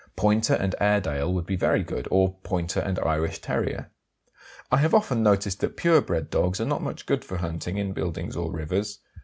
[0.15, 3.91] Pointer and Airedale would be very good, or pointer and Irish terrier.
[4.71, 7.93] I have often noticed that pure bred dogs are not much good for hunting in
[7.93, 8.97] buildings or rivers.